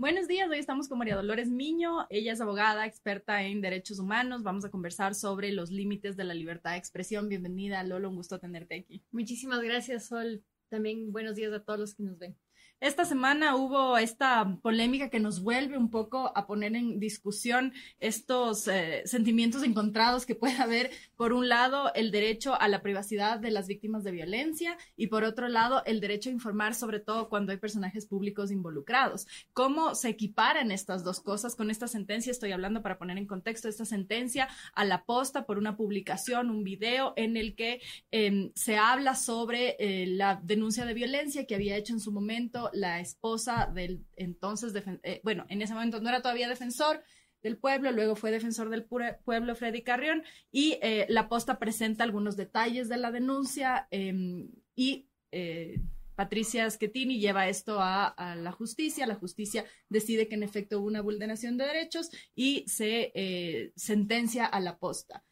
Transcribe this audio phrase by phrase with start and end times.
[0.00, 2.06] Buenos días, hoy estamos con María Dolores Miño.
[2.08, 4.42] Ella es abogada, experta en derechos humanos.
[4.42, 7.28] Vamos a conversar sobre los límites de la libertad de expresión.
[7.28, 9.04] Bienvenida, Lolo, un gusto tenerte aquí.
[9.10, 10.42] Muchísimas gracias, Sol.
[10.70, 12.34] También buenos días a todos los que nos ven.
[12.80, 18.66] Esta semana hubo esta polémica que nos vuelve un poco a poner en discusión estos
[18.68, 23.50] eh, sentimientos encontrados que puede haber, por un lado, el derecho a la privacidad de
[23.50, 27.52] las víctimas de violencia y por otro lado, el derecho a informar, sobre todo cuando
[27.52, 29.26] hay personajes públicos involucrados.
[29.52, 32.30] ¿Cómo se equiparan estas dos cosas con esta sentencia?
[32.30, 36.64] Estoy hablando para poner en contexto esta sentencia a la posta por una publicación, un
[36.64, 41.76] video en el que em, se habla sobre eh, la denuncia de violencia que había
[41.76, 46.22] hecho en su momento la esposa del entonces, eh, bueno, en ese momento no era
[46.22, 47.02] todavía defensor
[47.42, 52.36] del pueblo, luego fue defensor del pueblo Freddy Carrión y eh, la posta presenta algunos
[52.36, 55.80] detalles de la denuncia em, y eh,
[56.14, 61.00] Patricia Schettini lleva esto a, la justicia, la justicia decide que en efecto hubo una
[61.00, 65.24] vulneración de derechos y se sentencia a la posta.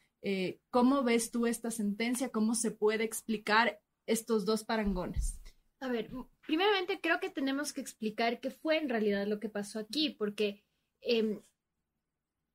[0.70, 2.31] ¿Cómo ves tú esta sentencia?
[2.31, 5.38] ¿Cómo se puede explicar estos dos parangones?
[5.81, 6.11] A ver,
[6.45, 10.65] primeramente creo que tenemos que explicar qué fue en realidad lo que pasó aquí, porque
[11.01, 11.41] em,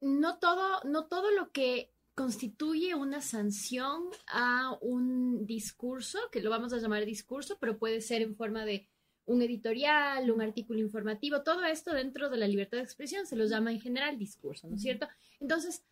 [0.02, 6.74] no, todo, no todo lo que constituye una sanción a un discurso, que lo vamos
[6.74, 8.90] a llamar discurso, pero puede ser en forma de
[9.26, 13.46] un editorial, un artículo informativo, todo esto dentro de la libertad de expresión se lo
[13.46, 15.08] llama en general discurso, ¿no es cierto?
[15.40, 15.84] Entonces,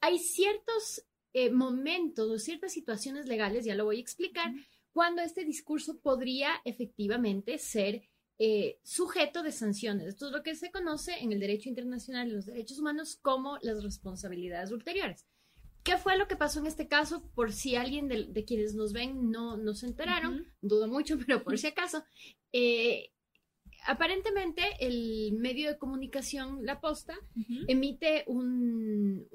[0.00, 4.52] hay ciertos eh, momentos o ciertas situaciones legales, ya lo voy a explicar,
[4.92, 8.02] cuando este discurso podría efectivamente ser
[8.38, 10.06] eh, sujeto de sanciones.
[10.08, 13.58] Esto es lo que se conoce en el derecho internacional y los derechos humanos como
[13.60, 15.26] las responsabilidades ulteriores.
[15.82, 17.30] ¿Qué fue lo que pasó en este caso?
[17.34, 21.58] Por si alguien de, quienes nos ven no, no se enteraron, dudo mucho, pero por
[21.58, 22.02] si acaso.
[22.52, 23.10] Eh,
[23.86, 27.14] aparentemente el medio de comunicación La Posta
[27.66, 29.26] emite un,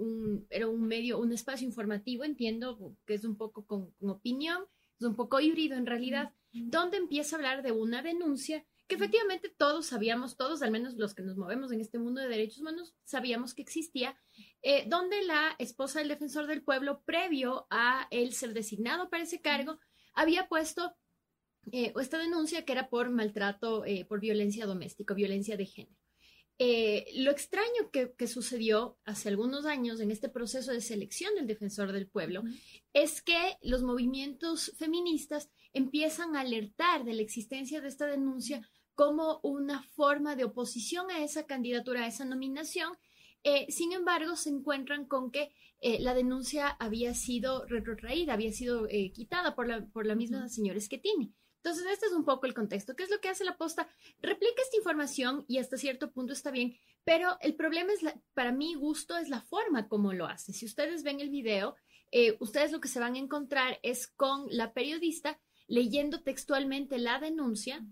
[0.50, 4.64] era un medio, un espacio informativo, entiendo que es un poco con opinión,
[5.00, 9.50] es un poco híbrido en realidad, donde empieza a hablar de una denuncia que efectivamente
[9.50, 12.96] todos sabíamos, todos, al menos los que nos movemos en este mundo de derechos humanos,
[13.04, 14.16] sabíamos que existía,
[14.62, 19.42] eh, donde la esposa del defensor del pueblo, previo a él ser designado para ese
[19.42, 19.80] cargo,
[20.14, 20.96] había puesto
[21.72, 26.05] eh, esta denuncia que era por maltrato, eh, por violencia doméstica, violencia de género.
[26.58, 31.92] Eh, lo extraño que, sucedió hace algunos años en este proceso de selección del defensor
[31.92, 32.44] del pueblo
[32.94, 39.42] es que los movimientos feministas empiezan a alertar de la existencia de esta denuncia como
[39.44, 42.94] una forma de oposición a esa candidatura, a esa nominación.
[43.44, 45.52] Eh, sin embargo, se encuentran con que
[45.82, 50.80] eh, la denuncia había sido retrotraída, había sido quitada por la, por la misma señora
[50.80, 51.34] Schettini.
[51.66, 52.96] Entonces, este es un poco el contexto.
[52.96, 53.90] ¿Qué es lo que hace la posta?
[54.22, 58.02] Replica esta información y hasta cierto punto está bien, pero el problema es,
[58.36, 60.54] para mi gusto, es la forma como lo hace.
[60.54, 61.76] Si ustedes ven el video,
[62.12, 67.20] eh, ustedes lo que se van a encontrar es con la periodista leyendo textualmente la
[67.20, 67.84] denuncia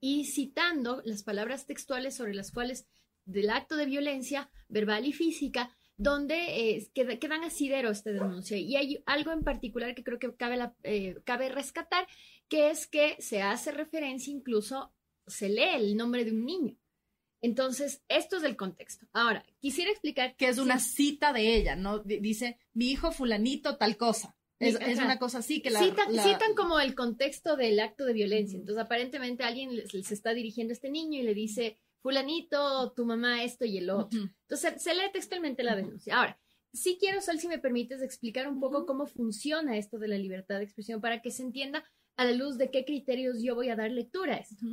[0.00, 2.86] y citando las palabras textuales sobre las cuales
[3.26, 8.56] del acto de violencia verbal y física donde eh, quedan asidero esta denuncia.
[8.58, 12.06] Y hay algo en particular que creo que cabe, eh, cabe rescatar,
[12.48, 14.92] que es que se hace referencia incluso,
[15.26, 16.76] se lee el nombre de un niño.
[17.42, 19.06] Entonces, esto es el contexto.
[19.12, 20.34] Ahora, quisiera explicar.
[20.36, 22.00] Que es una cita de ella, ¿no?
[22.00, 24.36] dice, mi hijo fulanito tal cosa.
[24.58, 28.58] Es, una cosa así que la citan, como el contexto del acto de violencia.
[28.58, 33.44] Entonces, aparentemente alguien se está dirigiendo a este niño y le dice, fulanito, tu mamá
[33.44, 34.18] esto y el otro.
[34.18, 36.16] Entonces, se lee textualmente la denuncia.
[36.16, 36.40] Ahora,
[36.72, 40.56] sí quiero, Sol, si me permites, explicar un poco cómo funciona esto de la libertad
[40.56, 41.84] de expresión para que se entienda
[42.16, 44.64] a la luz de qué criterios yo voy a dar lectura a esto.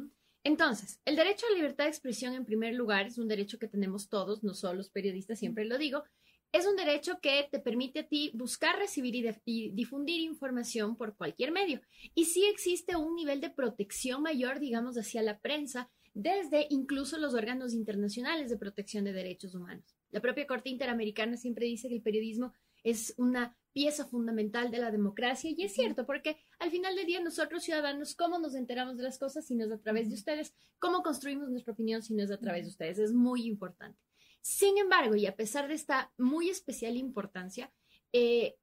[0.43, 3.67] Entonces, el derecho a la libertad de expresión, en primer lugar, es un derecho que
[3.67, 6.03] tenemos todos, no solo los periodistas, siempre lo digo.
[6.51, 11.15] Es un derecho que te permite a ti buscar, recibir y, y, difundir información por
[11.15, 11.81] cualquier medio.
[12.13, 17.33] Y sí existe un nivel de protección mayor, digamos, hacia la prensa desde incluso los
[17.33, 19.95] órganos internacionales de protección de derechos humanos.
[20.11, 22.53] La propia Corte Interamericana siempre dice que el periodismo
[22.83, 27.19] es una pieza fundamental de la democracia y es cierto, porque al final del día
[27.19, 30.53] nosotros ciudadanos, ¿cómo nos enteramos de las cosas si no es a través de ustedes?
[30.79, 32.99] ¿Cómo construimos nuestra opinión si no es a través de ustedes?
[32.99, 33.99] Es muy importante.
[34.41, 37.71] Sin embargo, y a pesar de esta muy especial importancia,
[38.11, 38.55] eh,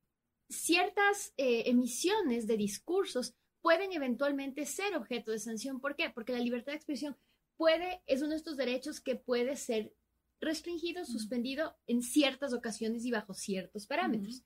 [0.49, 5.81] ciertas eh, emisiones de discursos pueden eventualmente ser objeto de sanción.
[5.81, 6.11] ¿Por qué?
[6.11, 7.17] Porque la libertad de expresión
[7.57, 9.93] puede, es uno de estos derechos que puede ser
[10.41, 14.43] restringido, suspendido en ciertas ocasiones y bajo ciertos parámetros.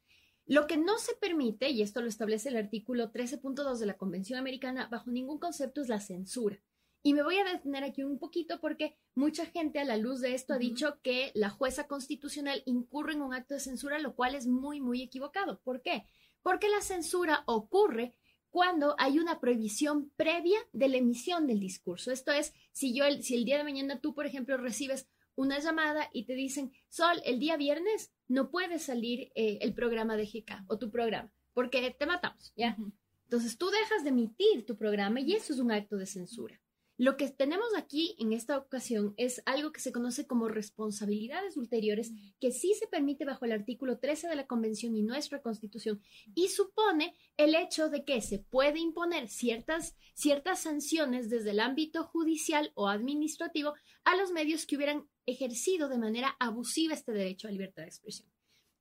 [0.47, 4.39] Lo que no se permite, y esto lo establece el artículo 13.2 de la Convención
[4.39, 6.61] Americana, bajo ningún concepto es la censura.
[7.03, 10.35] Y me voy a detener aquí un poquito porque mucha gente a la luz de
[10.35, 14.35] esto ha dicho que la jueza constitucional incurre en un acto de censura, lo cual
[14.35, 15.61] es muy, muy equivocado.
[15.61, 16.07] ¿Por qué?
[16.43, 18.15] Porque la censura ocurre
[18.51, 22.11] cuando hay una prohibición previa de la emisión del discurso.
[22.11, 25.59] Esto es, si yo, el, si el día de mañana tú, por ejemplo, recibes una
[25.59, 30.27] llamada y te dicen, Sol, el día viernes no puede salir eh, el programa de
[30.27, 32.77] GK o tu programa, porque te matamos, ¿ya?
[33.25, 36.61] Entonces tú dejas de emitir tu programa y eso es un acto de censura.
[36.97, 42.13] Lo que tenemos aquí en esta ocasión es algo que se conoce como responsabilidades ulteriores,
[42.39, 46.01] que sí se permite bajo el artículo 13 de la Convención y nuestra Constitución,
[46.37, 52.05] y supone el hecho de que se puede imponer ciertas, ciertas sanciones desde el ámbito
[52.05, 53.75] judicial o administrativo
[54.05, 58.29] a los medios que hubieran ejercido de manera abusiva este derecho a libertad de expresión.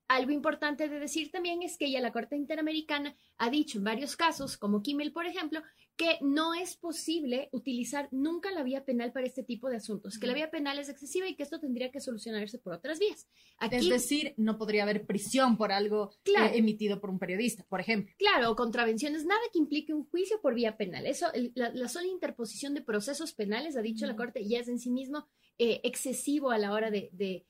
[0.08, 4.16] Algo importante de decir también es que ya la Corte Interamericana ha dicho en varios
[4.16, 5.62] casos, como Kimmel, por ejemplo,
[5.96, 10.28] que no es posible utilizar nunca la vía penal para este tipo de asuntos, que
[10.28, 13.28] la vía penal es excesiva y que esto tendría que solucionarse por otras vías.
[13.72, 18.14] es decir, no podría haber prisión por algo eh, emitido por un periodista, por ejemplo.
[18.18, 21.06] Claro, o contravenciones, nada que implique un juicio por vía penal.
[21.06, 24.90] Eso, la, sola interposición de procesos penales, ha dicho la Corte, ya es en sí
[24.90, 27.46] mismo eh, excesivo a la hora de,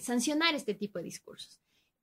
[0.00, 1.60] sancionar este tipo de discursos.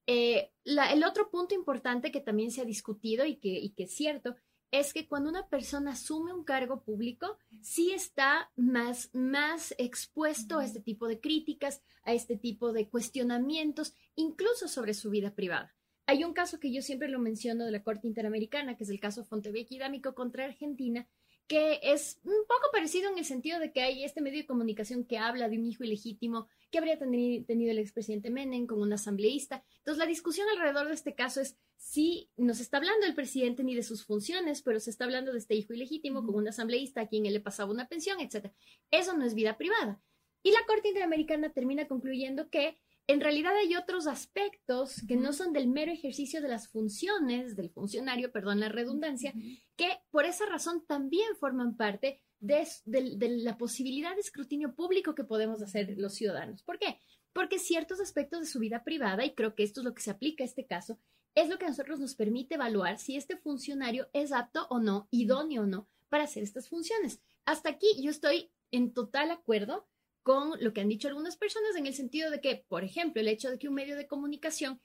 [0.08, 3.94] Eh, el otro punto importante que también se ha discutido y que, y que es
[3.94, 4.36] cierto
[4.72, 10.66] es que cuando una persona asume un cargo público, sí está más, más expuesto a
[10.66, 15.76] este tipo de críticas, a este tipo de cuestionamientos, incluso sobre su vida privada.
[16.06, 19.00] Hay un caso que yo siempre lo menciono de la Corte Interamericana, que es el
[19.00, 21.08] caso Fontevecchi D'Amico contra Argentina,
[21.50, 25.04] que es un poco parecido en el sentido de que hay este medio de comunicación
[25.04, 29.64] que habla de un hijo ilegítimo que habría tenido el expresidente Menem con un asambleísta.
[29.80, 33.64] Entonces, la discusión alrededor de este caso es si no se está hablando del presidente
[33.64, 37.02] ni de sus funciones, pero se está hablando de este hijo ilegítimo con un asambleísta
[37.02, 38.52] a quien él le pasaba una pensión, etc.
[38.92, 40.00] Eso no es vida privada.
[40.44, 42.78] Y la Corte Interamericana termina concluyendo que
[43.10, 47.72] en realidad hay otros aspectos que no son del mero ejercicio de las funciones del
[47.72, 49.34] funcionario, perdón la redundancia,
[49.76, 55.64] que por esa razón también forman parte de, la posibilidad de escrutinio público que podemos
[55.64, 56.62] hacer los ciudadanos.
[56.62, 57.00] ¿Por qué?
[57.34, 60.12] Porque ciertos aspectos de su vida privada, y creo que esto es lo que se
[60.12, 61.00] aplica a este caso,
[61.34, 65.08] es lo que a nosotros nos permite evaluar si este funcionario es apto o no,
[65.10, 67.22] idóneo o no, para hacer estas funciones.
[67.46, 69.88] Hasta aquí yo estoy en total acuerdo
[70.24, 73.28] con lo que han dicho algunas personas en el sentido de que, por ejemplo, el
[73.28, 74.80] hecho de que un medio de comunicación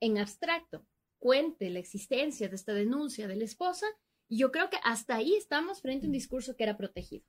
[0.00, 0.86] en abstracto
[1.18, 3.86] cuente la existencia de esta denuncia de la esposa,
[4.28, 7.24] yo creo que hasta ahí estamos frente a un discurso que era protegido.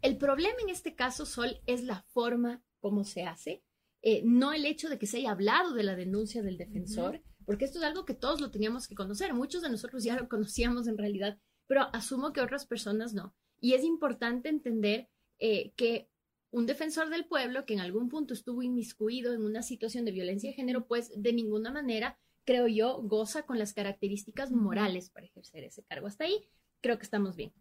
[0.00, 3.62] El problema en este caso, Sol, es la forma como se hace,
[4.02, 7.64] eh, no el hecho de que se haya hablado de la denuncia del defensor, porque
[7.64, 9.34] esto es algo que todos lo teníamos que conocer.
[9.34, 13.34] Muchos de nosotros ya lo conocíamos en realidad, pero asumo que otras personas no.
[13.60, 15.08] Y es importante entender
[15.40, 16.08] eh, que
[16.50, 20.50] un defensor del pueblo que en algún punto estuvo inmiscuido en una situación de violencia
[20.50, 25.64] de género, pues de ninguna manera, creo yo, goza con las características morales para ejercer
[25.64, 26.06] ese cargo.
[26.06, 26.48] Hasta ahí
[26.80, 27.52] creo que estamos bien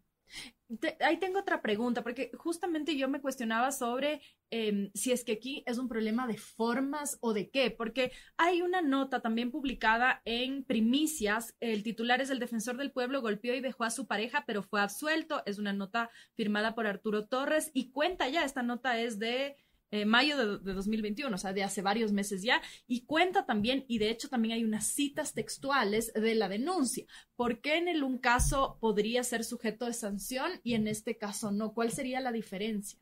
[1.00, 5.64] ahí tengo otra pregunta, porque justamente yo me cuestionaba sobre em, si es que aquí
[5.66, 10.64] es un problema de formas o de qué, porque hay una nota también publicada en
[10.64, 14.64] Primicias, el titular es el defensor del pueblo golpeó y dejó a su pareja, pero
[14.64, 19.20] fue absuelto, es una nota firmada por Arturo Torres y cuenta ya, esta nota es
[19.20, 19.56] de
[19.92, 24.00] eh, mayo de, 2021, o sea, de hace varios meses ya, y cuenta también, y
[24.00, 27.06] de hecho también hay unas citas textuales de la denuncia.
[27.36, 31.52] ¿Por qué en el un caso podría ser sujeto de sanción y en este caso
[31.52, 31.74] no?
[31.74, 33.00] ¿Cuál sería la diferencia?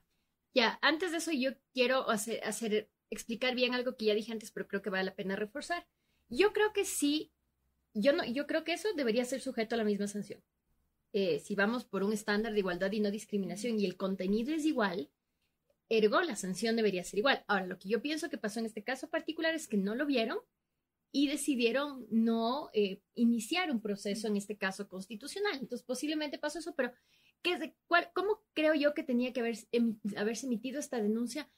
[0.53, 4.67] Ya, antes de eso yo quiero hacer explicar bien algo que ya dije antes, pero
[4.67, 5.87] creo que vale la pena reforzar.
[6.29, 7.31] Yo creo que sí,
[7.93, 10.41] yo no, yo creo que eso debería ser sujeto a la misma sanción.
[11.13, 14.65] Eh, si vamos por un estándar de igualdad y no discriminación y el contenido es
[14.65, 15.09] igual,
[15.89, 17.43] Ergo, la sanción debería ser igual.
[17.47, 20.05] Ahora, lo que yo pienso que pasó en este caso particular es que no lo
[20.05, 20.39] vieron
[21.11, 25.53] y decidieron no eh, iniciar un proceso, en este caso constitucional.
[25.53, 26.91] Entonces, posiblemente pasó eso, pero
[27.41, 29.57] ¿qué, cuál, ¿cómo creo yo que tenía que haber,
[30.17, 31.49] haberse emitido esta denuncia?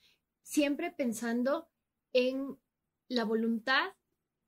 [0.43, 1.69] Siempre pensando
[2.13, 2.57] en
[3.07, 3.93] la voluntad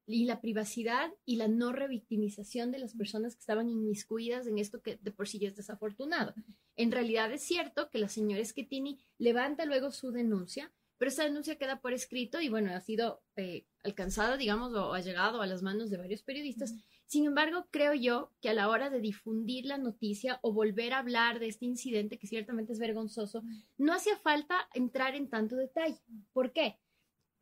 [0.06, 4.82] y la privacidad y la no revictimización de las personas que estaban inmiscuidas en esto
[4.82, 6.34] que de por sí ya es desafortunado.
[6.80, 11.58] En realidad es cierto que la señora Schettini levanta luego su denuncia, pero esa denuncia
[11.58, 15.62] queda por escrito y bueno, ha sido eh, alcanzada, digamos, o ha llegado a las
[15.62, 16.74] manos de varios periodistas.
[17.06, 21.00] Sin embargo, creo yo que a la hora de difundir la noticia o volver a
[21.00, 23.44] hablar de este incidente, que ciertamente es vergonzoso,
[23.78, 26.00] no hacía falta entrar en tanto detalle.
[26.32, 26.80] ¿Por qué?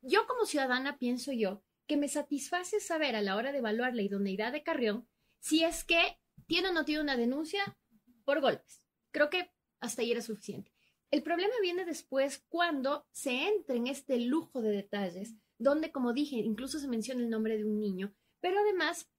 [0.02, 4.02] Yo como ciudadana pienso yo que me satisface saber a la hora de evaluar la
[4.02, 5.08] idoneidad de Carrión
[5.40, 6.18] si es que
[6.48, 7.78] tiene o no tiene una denuncia
[8.26, 8.87] por golpes.
[9.12, 10.72] Creo que hasta ahí era suficiente.
[11.10, 16.36] El problema viene después cuando se entra en este lujo de detalles, donde, como dije,
[16.38, 19.10] incluso se menciona el nombre de un niño, pero además,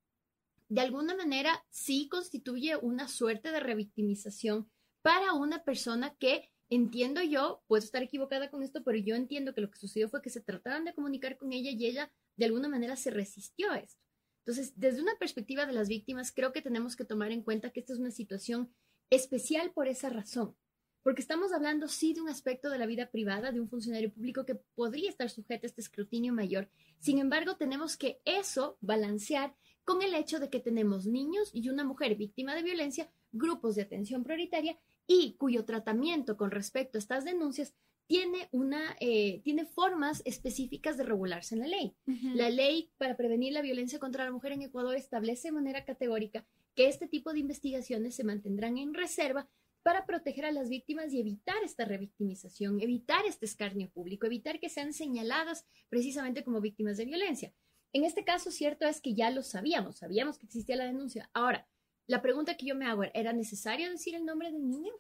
[0.69, 4.71] de alguna manera, sí constituye una suerte de revictimización
[5.03, 9.63] para una persona que entiendo yo, puedo estar equivocada con esto, pero yo entiendo que
[9.63, 12.69] lo que sucedió fue que se trataban de comunicar con ella y ella de alguna
[12.69, 14.03] manera se resistió a esto.
[14.45, 17.81] Entonces, desde una perspectiva de las víctimas, creo que tenemos que tomar en cuenta que
[17.81, 18.75] esta es una situación
[19.11, 20.55] especial por esa razón,
[21.03, 24.45] porque estamos hablando sí de un aspecto de la vida privada de un funcionario público
[24.45, 26.69] que podría estar sujeto a este escrutinio mayor.
[26.99, 31.85] Sin embargo, tenemos que eso balancear con el hecho de que tenemos niños y una
[31.85, 37.25] mujer víctima de violencia, grupos de atención prioritaria y cuyo tratamiento con respecto a estas
[37.25, 37.75] denuncias
[38.07, 41.95] tiene, una, eh, tiene formas específicas de regularse en la ley.
[42.35, 46.47] La ley para prevenir la violencia contra la mujer en Ecuador establece de manera categórica
[46.79, 49.49] que este tipo de investigaciones se mantendrán en reserva
[49.83, 54.69] para proteger a las víctimas y evitar esta revictimización, evitar este escarnio público, evitar que
[54.69, 57.53] sean señaladas precisamente como víctimas de violencia.
[57.93, 61.29] En este caso, cierto es que ya lo sabíamos, sabíamos que existía la denuncia.
[61.35, 61.67] Ahora,
[62.07, 64.93] la pregunta que yo me hago, ¿era necesario decir el nombre del niño?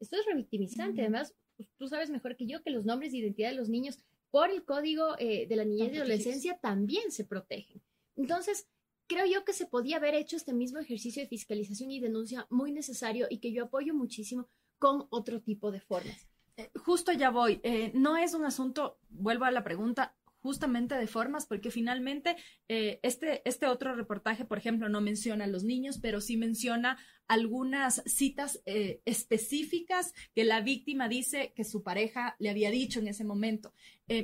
[0.00, 1.02] Esto es revictimizante.
[1.02, 3.98] Además, pues, tú sabes mejor que yo que los nombres de identidad de los niños
[4.30, 7.82] por el código eh, de la niñez y adolescencia también se protegen.
[8.16, 8.66] Entonces,
[9.06, 12.72] creo yo que se podía haber hecho este mismo ejercicio de fiscalización y denuncia muy
[12.72, 16.28] necesario y que yo apoyo muchísimo con otro tipo de formas.
[16.56, 17.60] Eh, justo ya voy.
[17.62, 22.36] Eh, no es un asunto, vuelvo a la pregunta, justamente de formas, porque finalmente
[22.68, 26.98] eh, este, este otro reportaje, por ejemplo, no menciona a los niños, pero sí menciona
[27.28, 33.24] algunas citas específicas que la víctima dice que su pareja le había dicho en ese
[33.24, 33.72] momento.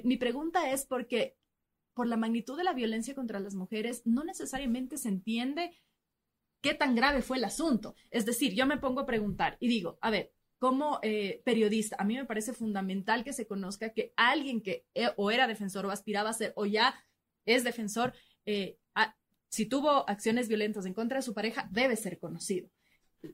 [0.03, 1.37] Mi pregunta es porque
[1.99, 5.73] por la magnitud de la violencia contra las mujeres, no necesariamente se entiende
[6.61, 7.97] qué tan grave fue el asunto.
[8.13, 12.05] Es decir, yo me pongo a preguntar y digo, a ver, como eh, periodista, a
[12.05, 15.91] mí me parece fundamental que se conozca que alguien que e, o era defensor o
[15.91, 16.95] aspiraba a ser o ya
[17.45, 18.15] es defensor,
[18.47, 18.79] eh,
[19.49, 22.71] si tuvo acciones violentas en contra de su pareja, debe ser conocido.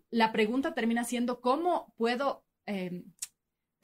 [0.08, 3.12] La pregunta termina siendo cómo puedo em,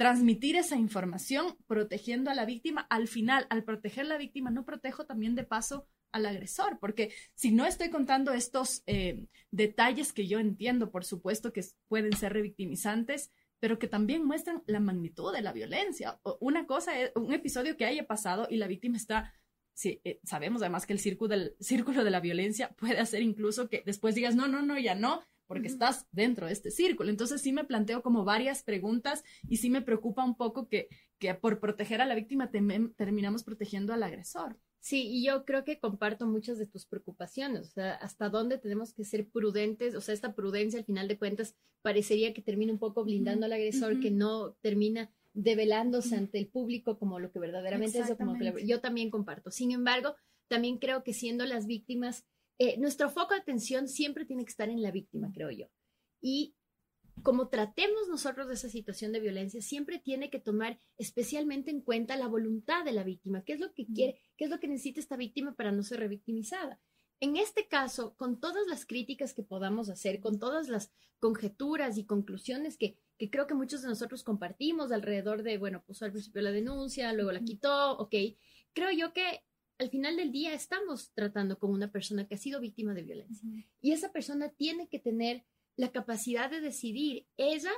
[0.01, 2.87] transmitir esa información protegiendo a la víctima.
[2.89, 7.13] Al final, al proteger a la víctima, no protejo también de paso al agresor, porque
[7.35, 12.33] si no estoy contando estos eh, detalles que yo entiendo, por supuesto, que pueden ser
[12.33, 16.19] revictimizantes, pero que también muestran la magnitud de la violencia.
[16.41, 19.35] Una cosa es un episodio que haya pasado y la víctima está,
[19.75, 23.69] sí, eh, sabemos además que el círculo, del, círculo de la violencia puede hacer incluso
[23.69, 27.11] que después digas, no, no, no, ya no, porque estás dentro de este círculo.
[27.11, 30.87] Entonces sí me planteo como varias preguntas y sí me preocupa un poco que,
[31.19, 34.61] que por proteger a la víctima terminamos protegiendo al agresor.
[34.79, 38.95] Sí, y yo creo que comparto muchas de tus preocupaciones, o sea, hasta dónde tenemos
[38.95, 42.79] que ser prudentes, o sea, esta prudencia al final de cuentas parecería que termina un
[42.79, 47.99] poco blindando al agresor, que no termina develándose ante el público como lo que verdaderamente
[47.99, 49.51] es, como yo también comparto.
[49.51, 50.15] Sin embargo,
[50.47, 52.25] también creo que siendo las víctimas,
[52.63, 55.69] eh, nuestro foco de atención siempre tiene que estar en la víctima, creo yo.
[56.21, 56.55] Y
[57.23, 62.19] como tratemos nosotros de esa situación de violencia, siempre tiene que tomar especialmente en cuenta
[62.19, 65.01] la voluntad de la víctima, qué es lo que quiere, qué es lo que necesita
[65.01, 66.79] esta víctima para no ser revictimizada.
[67.19, 72.05] En este caso, con todas las críticas que podamos hacer, con todas las conjeturas y
[72.05, 76.43] conclusiones que, que creo que muchos de nosotros compartimos alrededor de, bueno, puso al principio
[76.43, 78.15] la denuncia, luego la quitó, ok,
[78.75, 79.45] creo yo que
[79.81, 83.49] al final del día estamos tratando con una persona que ha sido víctima de violencia.
[83.81, 87.73] Y esa persona tiene que tener la capacidad de decidir ella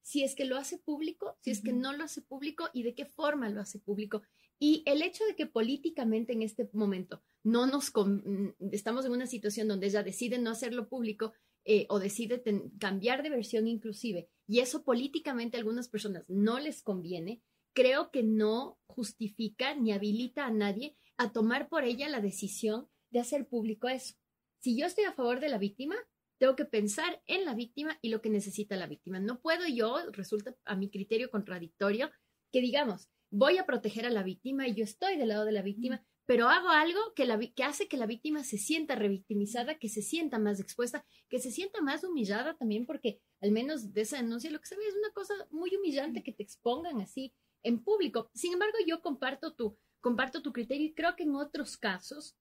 [0.00, 2.94] si es que lo hace público, si es que no lo hace público y de
[2.94, 4.22] qué forma lo hace público.
[4.60, 9.26] Y el hecho de que políticamente en este momento no nos mm, estamos en una
[9.26, 11.32] situación donde ella decide no hacerlo público
[11.64, 12.40] eh, o decide
[12.78, 18.22] cambiar de versión inclusive, y eso políticamente a algunas personas no les conviene, creo que
[18.22, 23.88] no justifica ni habilita a nadie a tomar por ella la decisión de hacer público
[23.88, 24.14] eso.
[24.60, 25.96] Si yo estoy a favor de la víctima,
[26.38, 29.18] tengo que pensar en la víctima y lo que necesita la víctima.
[29.18, 32.10] No puedo yo, resulta a mi criterio contradictorio,
[32.52, 35.62] que digamos, voy a proteger a la víctima y yo estoy del lado de la
[35.62, 39.88] víctima, pero hago algo que, la, que hace que la víctima se sienta revictimizada, que
[39.88, 44.18] se sienta más expuesta, que se sienta más humillada también, porque al menos de esa
[44.18, 47.82] denuncia lo que se ve es una cosa muy humillante que te expongan así en
[47.82, 48.30] público.
[48.34, 52.36] Sin embargo, yo comparto tu, comparto tu criterio y creo que en otros casos,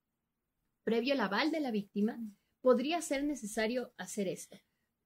[0.83, 2.19] previo al aval de la víctima,
[2.61, 4.57] podría ser necesario hacer esto.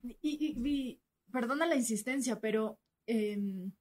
[0.02, 1.00] Y,
[1.32, 3.72] perdona la insistencia, pero em,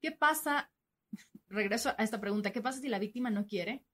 [0.00, 0.70] ¿qué pasa?
[1.48, 3.84] Regreso a esta pregunta, ¿qué pasa si la víctima no quiere?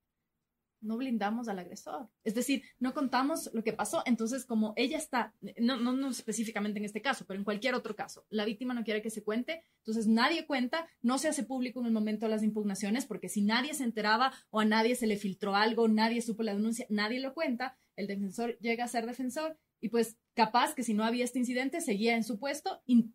[0.82, 2.08] No blindamos al agresor.
[2.24, 4.02] Es decir, no contamos lo que pasó.
[4.04, 7.96] Entonces, como ella está, no, no, no, específicamente en este caso, pero en cualquier otro
[7.96, 11.80] caso, la víctima no quiere que se cuente, entonces nadie cuenta, no se hace público
[11.80, 15.06] en el momento de las impugnaciones, porque si nadie se enteraba o a nadie se
[15.06, 19.06] le filtró algo, nadie supo la denuncia, nadie lo cuenta, el defensor llega a ser
[19.06, 23.10] defensor y pues capaz que si no había este incidente seguía en su puesto y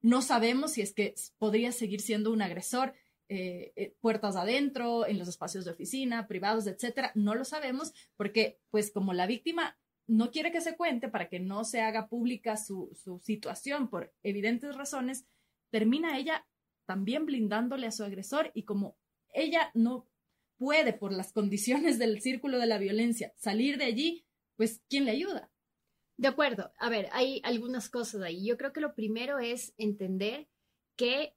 [0.00, 2.92] no sabemos si es que podría seguir siendo un agresor
[3.34, 7.12] eh, eh, puertas adentro, en los espacios de oficina, privados, etcétera.
[7.14, 11.40] No lo sabemos porque, pues, como la víctima no quiere que se cuente para que
[11.40, 15.24] no se haga pública su, su situación por evidentes razones,
[15.70, 16.46] termina ella
[16.84, 18.98] también blindándole a su agresor y como
[19.32, 20.06] ella no
[20.58, 25.12] puede, por las condiciones del círculo de la violencia, salir de allí, pues, ¿quién le
[25.12, 25.50] ayuda?
[26.18, 26.70] De acuerdo.
[26.78, 28.46] A ver, hay algunas cosas ahí.
[28.46, 30.50] Yo creo que lo primero es entender
[30.96, 31.34] que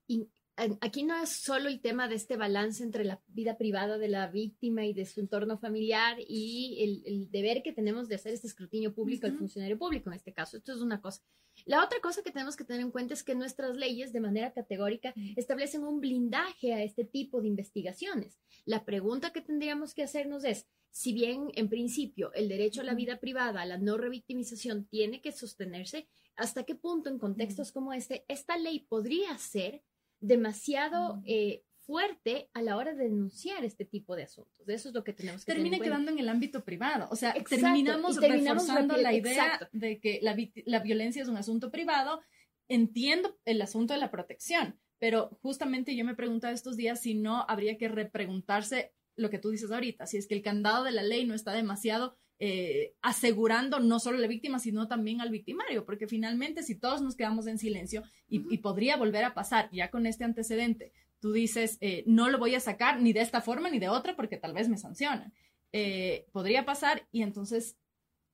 [0.82, 4.28] aquí no es solo el tema de este balance entre la vida privada de la
[4.28, 8.94] víctima y de su entorno familiar y el, deber que tenemos de hacer este escrutinio
[8.94, 10.58] público al funcionario público en este caso.
[10.58, 11.22] Esto es una cosa.
[11.66, 14.54] La otra cosa que tenemos que tener en cuenta es que nuestras leyes de manera
[14.54, 18.40] categórica establecen un blindaje a este tipo de investigaciones.
[18.66, 22.94] La pregunta que tendríamos que hacernos es, si bien en principio el derecho a la
[22.94, 27.94] vida privada, a la no revictimización tiene que sostenerse, ¿hasta qué punto en contextos como
[27.94, 29.84] este esta ley podría ser
[30.26, 34.68] demasiado eh, fuerte a la hora de denunciar este tipo de asuntos.
[34.68, 37.08] Eso es lo que tenemos que Termina quedando en el ámbito privado.
[37.12, 42.22] O sea, terminamos, reforzando la idea de que la, la violencia es un asunto privado.
[42.68, 47.46] Entiendo el asunto de la protección, pero justamente yo me preguntaba estos días si no
[47.48, 51.04] habría que repreguntarse lo que tú dices ahorita, si es que el candado de la
[51.04, 55.86] ley no está demasiado eh, asegurando no solo a la víctima, sino también al victimario,
[55.86, 60.06] porque finalmente si todos nos quedamos en silencio y, podría volver a pasar ya con
[60.06, 63.80] este antecedente, tú dices, eh, no lo voy a sacar ni de esta forma ni
[63.80, 65.34] de otra porque tal vez me sancionan.
[65.72, 67.78] Eh, podría pasar y entonces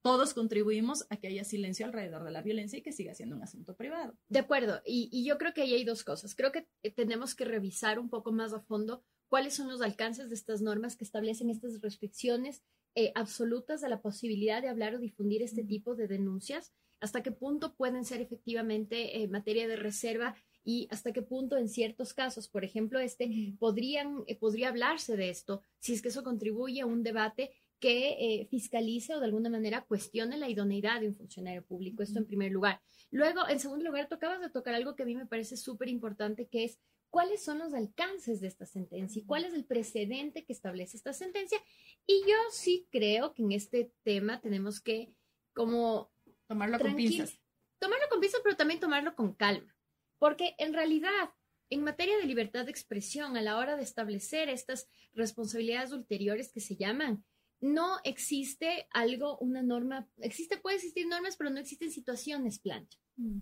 [0.01, 3.43] todos contribuimos a que haya silencio alrededor de la violencia y que siga siendo un
[3.43, 4.15] asunto privado.
[4.29, 6.33] De acuerdo, y, y yo creo que ahí hay dos cosas.
[6.33, 10.35] Creo que tenemos que revisar un poco más a fondo cuáles son los alcances de
[10.35, 12.63] estas normas que establecen estas restricciones
[12.95, 17.31] eh, absolutas de la posibilidad de hablar o difundir este tipo de denuncias, hasta qué
[17.31, 22.47] punto pueden ser efectivamente eh, materia de reserva y hasta qué punto en ciertos casos,
[22.47, 26.85] por ejemplo, este, podrían, eh, podría hablarse de esto si es que eso contribuye a
[26.85, 32.03] un debate que fiscalice o de alguna manera cuestione la idoneidad de un funcionario público.
[32.03, 32.79] Esto en primer lugar.
[33.09, 36.45] Luego, en segundo lugar, tocabas de tocar algo que a mí me parece súper importante,
[36.45, 36.77] que es
[37.11, 41.13] cuáles son los alcances de esta sentencia y cuál es el precedente que establece esta
[41.13, 41.59] sentencia.
[42.07, 45.13] Y yo sí creo que en este tema tenemos que
[45.53, 46.11] como
[46.47, 47.37] tomarlo con pinzas.
[47.79, 49.75] Tomarlo con pinzas, pero también tomarlo con calma.
[50.19, 51.31] Porque en realidad,
[51.69, 56.61] en materia de libertad de expresión, a la hora de establecer estas responsabilidades ulteriores que
[56.61, 57.25] se llaman,
[57.59, 63.39] no existe algo, una norma, existe, puede existir normas, pero no existen situaciones plancha, mm.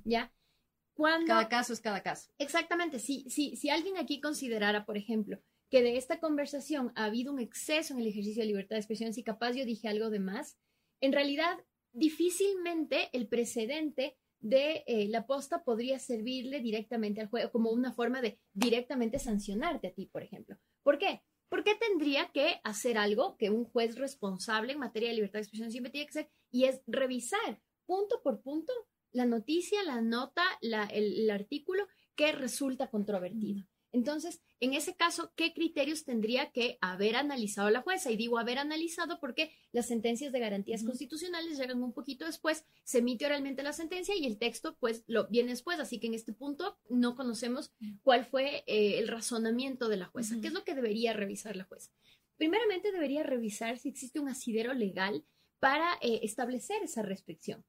[1.25, 2.31] Cada caso es cada caso.
[2.38, 2.99] Exactamente.
[2.99, 7.39] Si, si, si alguien aquí considerara, por ejemplo, que de esta conversación ha habido un
[7.39, 10.57] exceso en el ejercicio de libertad de expresión, si capaz yo dije algo de más,
[11.01, 11.57] en realidad
[11.91, 18.21] difícilmente el precedente de eh, la posta podría servirle directamente al juego como una forma
[18.21, 20.57] de directamente sancionarte a ti, por ejemplo.
[20.83, 21.21] ¿Por qué?
[21.49, 25.71] Porque tendría que hacer algo que un juez responsable en materia de libertad de expresión
[25.71, 28.71] siempre tiene que hacer y es revisar punto por punto
[29.12, 33.65] la noticia, la nota, el, artículo que resulta controvertido.
[33.91, 38.12] Entonces, en ese caso, ¿qué criterios tendría que haber analizado la jueza?
[38.12, 43.00] Y digo haber analizado porque las sentencias de garantías constitucionales llegan un poquito después, se
[43.00, 46.34] emite oralmente la sentencia y el texto pues lo viene después, así que en este
[46.34, 47.72] punto no conocemos
[48.04, 50.36] cuál fue eh, el razonamiento de la jueza.
[50.39, 51.89] ¿Qué es lo que debería revisar la jueza?
[52.38, 55.26] Primeramente debería revisar si existe un asidero legal
[55.60, 57.65] para eh, establecer esa restricción.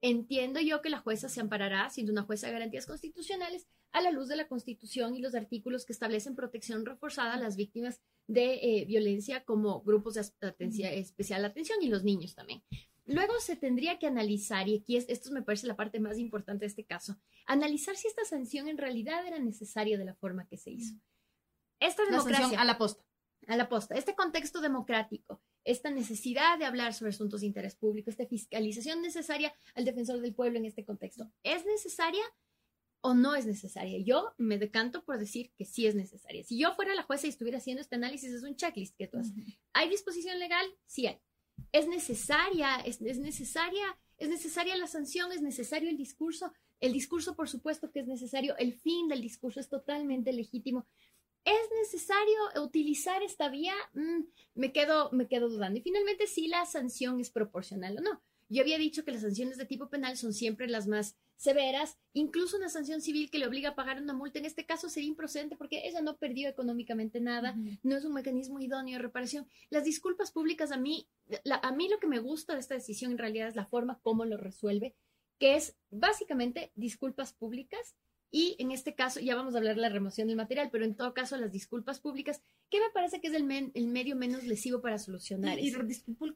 [0.00, 4.10] Entiendo yo que la jueza se amparará, siendo una jueza de garantías constitucionales, a la
[4.10, 8.54] luz de la Constitución y los artículos que establecen protección reforzada a las víctimas de
[8.54, 12.62] eh, violencia como grupos de especial atención y los niños también.
[13.06, 16.68] Luego se tendría que analizar, y aquí esto me parece la parte más importante de
[16.68, 20.70] este caso, analizar si esta sanción en realidad era necesaria de la forma que se
[20.70, 20.94] hizo.
[21.78, 22.58] Esta democracia.
[22.58, 23.04] a la posta.
[23.46, 23.94] A la posta.
[23.94, 29.54] Este contexto democrático esta necesidad de hablar sobre asuntos de interés público, esta fiscalización necesaria
[29.74, 32.22] al defensor del pueblo en este contexto, ¿es necesaria
[33.00, 33.98] o no es necesaria?
[33.98, 36.44] Yo me decanto por decir que sí es necesaria.
[36.44, 39.18] Si yo fuera la jueza y estuviera haciendo este análisis, es un checklist que tú
[39.18, 39.34] haces.
[39.72, 40.66] ¿Hay disposición legal?
[40.86, 41.18] Sí hay.
[41.72, 42.76] ¿Es necesaria?
[42.80, 43.98] ¿Es, ¿Es necesaria?
[44.16, 45.32] ¿Es necesaria la sanción?
[45.32, 46.52] ¿Es necesario el discurso?
[46.80, 48.56] El discurso, por supuesto que es necesario.
[48.58, 50.86] El fin del discurso es totalmente legítimo.
[51.44, 53.74] ¿Es necesario utilizar esta vía?
[53.92, 55.78] Mm, me, quedo, me quedo dudando.
[55.78, 58.22] Y finalmente, si la sanción es proporcional o no.
[58.48, 62.56] Yo había dicho que las sanciones de tipo penal son siempre las más severas, incluso
[62.56, 65.56] una sanción civil que le obliga a pagar una multa, en este caso sería improcedente
[65.56, 69.48] porque ella no perdió económicamente nada, no es un mecanismo idóneo de reparación.
[69.70, 71.08] Las disculpas públicas a mí,
[71.62, 74.24] a mí lo que me gusta de esta decisión en realidad es la forma como
[74.24, 74.94] lo resuelve,
[75.38, 77.96] que es básicamente disculpas públicas
[78.34, 80.96] y en este caso, ya vamos a hablar de la remoción del material, pero en
[80.96, 84.80] todo caso, las disculpas públicas, que me parece que es el, el medio menos lesivo
[84.80, 85.72] para solucionar y,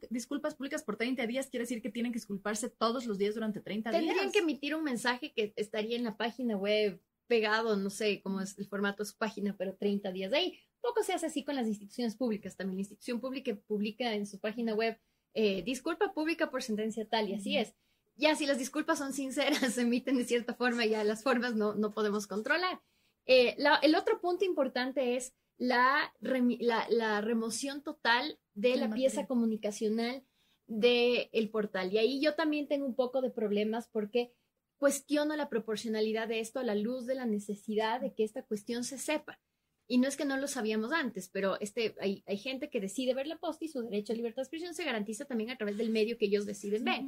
[0.08, 3.60] disculpas públicas por 30 días quiere decir que tienen que disculparse todos los días durante
[3.60, 4.00] 30 días.
[4.00, 8.42] Tendrían que emitir un mensaje que estaría en la página web pegado, no sé cómo
[8.42, 10.58] es el formato de su página, pero 30 días de ahí.
[10.80, 12.56] Poco se hace así con las instituciones públicas.
[12.56, 14.96] También la institución pública publica en su página web
[15.34, 17.74] eh, disculpa pública por sentencia tal, y así es
[18.18, 21.74] ya si las disculpas son sinceras, se emiten de cierta forma, ya las formas no,
[21.74, 22.80] no podemos controlar.
[23.26, 30.24] Eh, el otro punto importante es la, la, remoción total de la pieza comunicacional
[30.66, 31.92] del el portal.
[31.92, 34.32] Y ahí yo también tengo un poco de problemas porque
[34.78, 38.84] cuestiono la proporcionalidad de esto a la luz de la necesidad de que esta cuestión
[38.84, 39.40] se sepa.
[39.86, 43.14] Y no es que no lo sabíamos antes, pero este, hay, hay gente que decide
[43.14, 45.76] ver la posta y su derecho a libertad de expresión se garantiza también a través
[45.76, 47.00] del medio que ellos deciden ver.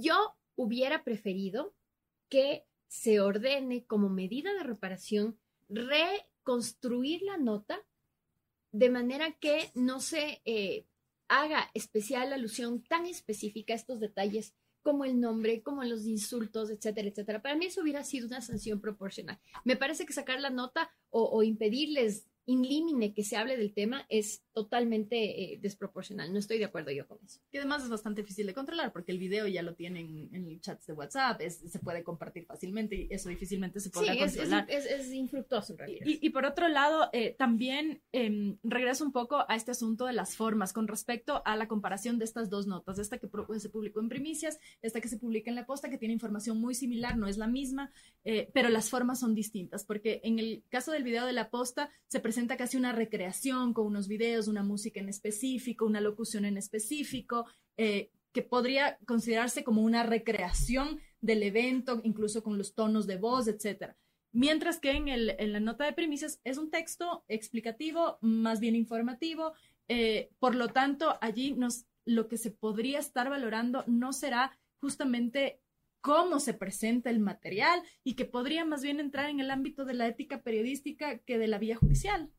[0.00, 1.74] Yo hubiera preferido
[2.28, 7.84] que se ordene como medida de reparación reconstruir la nota
[8.72, 10.86] de manera que no se eh,
[11.28, 17.08] haga especial alusión tan específica a estos detalles como el nombre, como los insultos, etcétera,
[17.08, 17.40] etcétera.
[17.40, 19.40] Para mí eso hubiera sido una sanción proporcional.
[19.64, 24.06] Me parece que sacar la nota o, o impedirles in que se hable del tema
[24.08, 26.32] es totalmente eh, desproporcional.
[26.32, 27.40] No estoy de acuerdo yo con eso.
[27.50, 30.86] Que además es bastante difícil de controlar porque el video ya lo tienen en chats
[30.86, 34.66] de WhatsApp, se puede compartir fácilmente y eso difícilmente se puede controlar.
[34.68, 36.06] Es, es, infructuoso en realidad.
[36.06, 40.36] Y, por otro lado, eh, también eh, regreso un poco a este asunto de las
[40.36, 43.28] formas con respecto a la comparación de estas dos notas, esta que
[43.58, 46.74] se publicó en primicias, esta que se publica en la posta, que tiene información muy
[46.74, 47.92] similar, no es la misma,
[48.24, 51.90] eh, pero las formas son distintas porque en el caso del video de la posta
[52.08, 56.56] se presenta casi una recreación con unos videos, una música en específico, una locución en
[56.56, 63.16] específico, eh, que podría considerarse como una recreación del evento, incluso con los tonos de
[63.16, 63.94] voz, etc.
[64.32, 68.74] Mientras que en, el, en la nota de premisas es un texto explicativo, más bien
[68.74, 69.52] informativo,
[69.88, 75.60] eh, por lo tanto, allí nos, lo que se podría estar valorando no será justamente
[76.04, 79.94] cómo se presenta el material y que podría más bien entrar en el ámbito de
[79.94, 82.30] la ética periodística que de la vía judicial.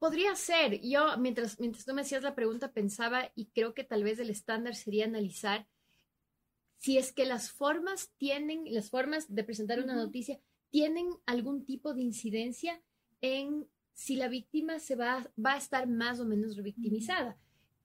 [0.00, 0.80] Podría ser.
[0.80, 4.30] Yo, mientras, mientras tú me hacías la pregunta, pensaba y creo que tal vez el
[4.30, 5.68] estándar sería analizar
[6.78, 11.94] si es que las formas tienen, las formas de presentar una noticia tienen algún tipo
[11.94, 12.82] de incidencia
[13.20, 17.38] en si la víctima se va, va a estar más o menos revictimizada.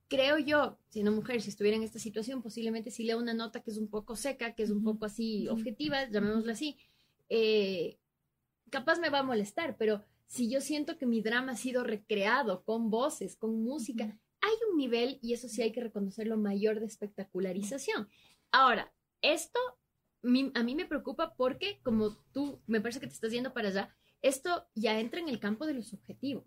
[0.09, 3.61] Creo yo, si una mujer, si estuviera en esta situación, posiblemente si lea una nota
[3.61, 6.77] que es un poco seca, que es un poco así objetiva, llamémoslo así,
[7.29, 7.99] eh,
[8.71, 12.63] capaz me va a molestar, pero si yo siento que mi drama ha sido recreado
[12.63, 16.87] con voces, con música, hay un nivel, y eso sí hay que reconocerlo, mayor de
[16.87, 18.09] espectacularización.
[18.51, 18.91] Ahora,
[19.21, 19.59] esto
[20.23, 23.95] a mí me preocupa porque, como tú me parece que te estás yendo para allá,
[24.21, 26.43] esto ya entra en el campo de lo subjetivo,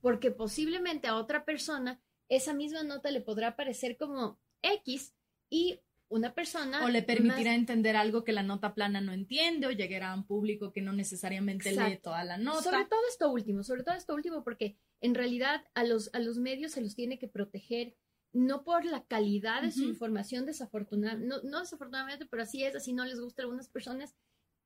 [0.00, 5.12] porque posiblemente a otra persona esa misma nota le podrá parecer como X
[5.50, 6.84] y una persona...
[6.84, 10.24] O le permitirá entender algo que la nota plana no entiende o llegará a un
[10.24, 12.62] público que no necesariamente lee toda la nota.
[12.62, 16.38] Sobre todo esto último, sobre todo esto último, porque en realidad a los, a los
[16.38, 17.96] medios se los tiene que proteger
[18.32, 22.92] no por la calidad de su información desafortunadamente, no, no desafortunadamente, pero así es, así
[22.92, 24.14] no les gusta a algunas personas,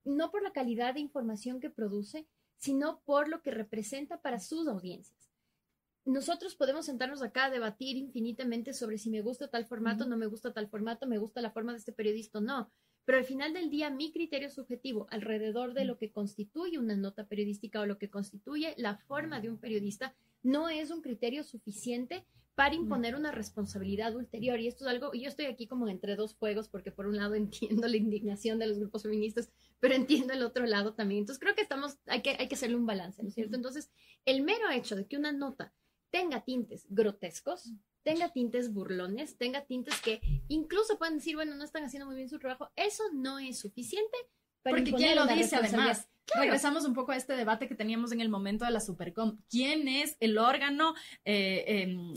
[0.05, 2.27] no por la calidad de información que produce,
[2.59, 5.34] sino por lo que representa para sus audiencias
[6.05, 10.27] nosotros podemos sentarnos acá a debatir infinitamente sobre si me gusta tal formato, no me
[10.27, 12.71] gusta tal formato, me gusta la forma de este periodista, no.
[13.05, 17.27] Pero al final del día, mi criterio subjetivo alrededor de lo que constituye una nota
[17.27, 22.27] periodística o lo que constituye la forma de un periodista no es un criterio suficiente
[22.55, 24.61] para imponer una responsabilidad ulterior.
[24.61, 27.35] Y esto es algo, yo estoy aquí como entre dos fuegos, porque por un lado
[27.35, 31.21] entiendo la indignación de los grupos feministas, pero entiendo el otro lado también.
[31.21, 33.57] Entonces creo que estamos, hay que, hay que hacerle un balance, ¿no es cierto?
[33.57, 33.91] Entonces,
[34.25, 35.73] el mero hecho de que una nota
[36.15, 37.73] tenga tintes grotescos,
[38.05, 42.29] tenga tintes burlones, tenga tintes que incluso pueden decir, bueno, no están haciendo muy bien
[42.29, 44.17] su trabajo, eso no es suficiente
[44.63, 46.09] para Porque quién lo dice además.
[46.37, 49.39] Regresamos un poco a este debate que teníamos en el momento de la Supercom.
[49.51, 52.15] ¿Quién es el órgano eh, em,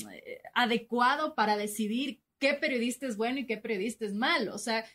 [0.53, 4.86] adecuado para decidir qué periodista es bueno y qué periodista es malo, o sea,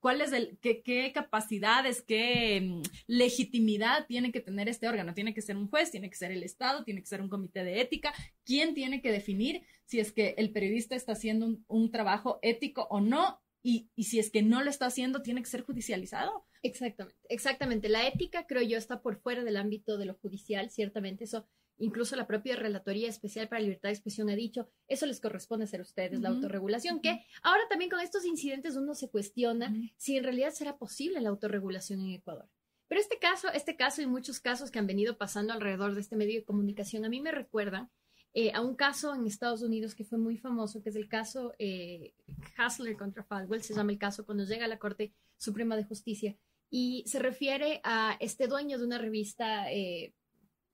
[0.00, 5.14] cuál es qué, qué, capacidades, qué mm, legitimidad tiene que tener este órgano.
[5.14, 7.64] Tiene que ser un juez, tiene que ser el Estado, tiene que ser un comité
[7.64, 8.12] de ética.
[8.44, 13.00] ¿Quién tiene que definir si es que el periodista está haciendo un, trabajo ético o
[13.00, 13.40] no?
[13.62, 16.46] Y, si es que no lo está haciendo, tiene que ser judicializado.
[16.62, 17.88] Exactamente, exactamente.
[17.88, 21.24] La ética, creo yo, está por fuera del ámbito de lo judicial, ciertamente.
[21.24, 21.46] Eso
[21.78, 25.80] Incluso la propia Relatoría Especial para Libertad de Expresión ha dicho, eso les corresponde hacer
[25.80, 30.24] a ustedes, la autorregulación, que ahora también con estos incidentes uno se cuestiona si en
[30.24, 32.48] realidad será posible la autorregulación en Ecuador.
[32.86, 36.16] Pero este caso, este caso y muchos casos que han venido pasando alrededor de este
[36.16, 37.90] medio de comunicación, a mí me recuerdan
[38.34, 41.54] eh, a un caso en Estados Unidos que fue muy famoso, que es el caso
[41.58, 42.14] eh,
[42.56, 46.36] Hassler contra Falwell, se llama el caso cuando llega a la Corte Suprema de Justicia,
[46.68, 50.12] y se refiere a este dueño de una revista eh,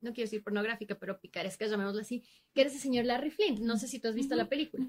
[0.01, 3.61] no quiero decir pornográfica, pero picaresca, llamémoslo así, que eres el señor Larry Flint.
[3.61, 4.87] No sé si tú has visto la película.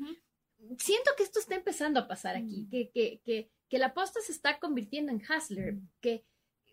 [0.77, 2.69] Siento que esto está empezando a pasar aquí, mm.
[2.69, 5.89] que, que, que, que, la posta se está convirtiendo en hustler, mm.
[6.01, 6.25] que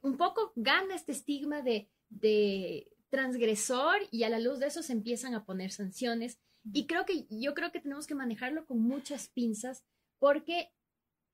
[0.03, 4.93] un poco gana este estigma de, de transgresor y a la luz de eso se
[4.93, 6.39] empiezan a poner sanciones.
[6.73, 9.85] Y creo que yo creo que tenemos que manejarlo con muchas pinzas
[10.19, 10.71] porque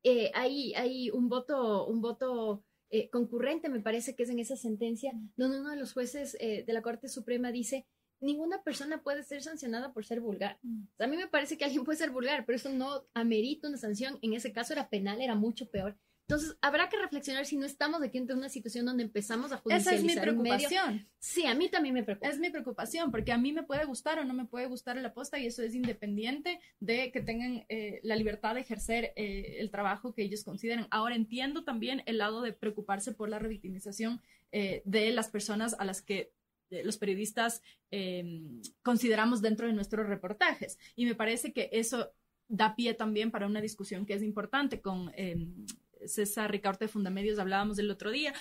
[0.05, 2.65] eh, hay, hay un voto, un voto
[2.97, 6.63] eh, concurrente, me parece que es en esa sentencia, donde uno de los jueces eh,
[6.65, 7.89] de la Corte Suprema dice,
[8.21, 10.61] ninguna persona puede ser sancionada por ser vulgar.
[11.01, 14.21] a mí me parece que alguien puede ser vulgar, pero eso no amerita una sanción.
[14.23, 15.99] En ese caso era penal, era mucho peor.
[16.27, 19.95] Entonces, habrá que reflexionar si no estamos aquí en una situación donde empezamos a judicializar
[19.95, 21.07] Esa es mi preocupación.
[21.19, 22.31] Sí, a mí también me preocupa.
[22.31, 25.13] Es mi preocupación, porque a mí me puede gustar o no me puede gustar la
[25.13, 29.71] posta y eso es independiente de que tengan eh, la libertad de ejercer eh, el
[29.71, 30.87] trabajo que ellos consideren.
[30.91, 35.85] Ahora entiendo también el lado de preocuparse por la revictimización eh, de las personas a
[35.85, 36.33] las que
[36.71, 40.79] los periodistas em, consideramos dentro de nuestros reportajes.
[40.97, 42.11] Y me parece que eso
[42.49, 45.67] da pie también para una discusión que es importante con em,
[46.07, 48.33] César Ricardo de Fundamedios hablábamos el otro día,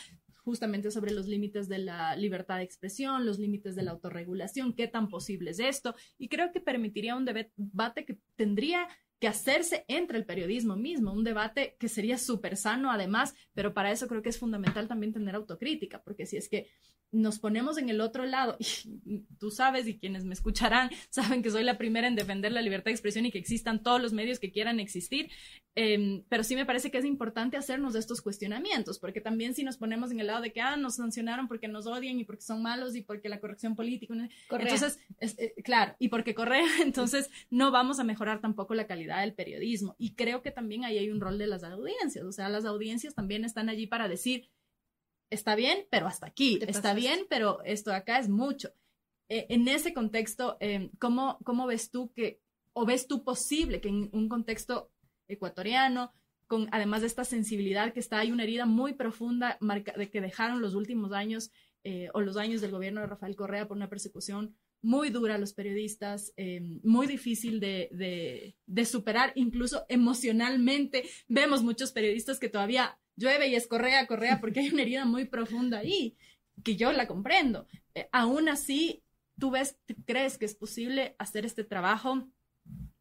[0.43, 4.87] justamente sobre los límites de la libertad de expresión, los límites de la autorregulación, qué
[4.87, 8.87] tan posible es esto, y creo que permitiría un debate que tendría
[9.19, 13.91] que hacerse entre el periodismo mismo, un debate que sería súper sano además, pero para
[13.91, 16.69] eso creo que es fundamental también tener autocrítica, porque si es que
[17.13, 21.51] nos ponemos en el otro lado, y tú sabes y quienes me escucharán saben que
[21.51, 24.39] soy la primera en defender la libertad de expresión y que existan todos los medios
[24.39, 25.29] que quieran existir,
[25.75, 29.77] em, pero sí me parece que es importante hacernos estos cuestionamientos, porque también si nos
[29.77, 32.61] ponemos en el lado de que, ah, nos sancionaron porque nos odian y porque son
[32.61, 34.13] malos y porque la corrección política,
[34.49, 39.33] entonces, eh, claro, y porque correa, entonces no vamos a mejorar tampoco la calidad del
[39.33, 39.95] periodismo.
[39.97, 43.15] Y creo que también ahí hay un rol de las audiencias, o sea, las audiencias
[43.15, 44.49] también están allí para decir,
[45.33, 48.69] está bien, pero hasta aquí, está bien, pero esto de acá es mucho.
[49.29, 52.41] Eh, en ese contexto, eh, ¿cómo, ¿cómo ves tú que,
[52.73, 54.91] o ves tú posible que en un contexto
[55.27, 56.13] ecuatoriano,
[56.47, 60.61] con además de esta sensibilidad que está, hay una herida muy profunda de que dejaron
[60.61, 61.51] los últimos años
[61.83, 65.37] eh, o los años del gobierno de Rafael Correa por una persecución muy dura a
[65.37, 66.33] los periodistas,
[66.83, 71.05] muy difícil de, de, de, superar, incluso emocionalmente.
[71.29, 75.25] Vemos muchos periodistas que todavía llueve y es correa, correa, porque hay una herida muy
[75.25, 76.17] profunda ahí,
[76.63, 77.67] que yo la comprendo.
[77.95, 79.03] Eh, aún así,
[79.39, 82.27] tú ves, crees que es posible hacer este trabajo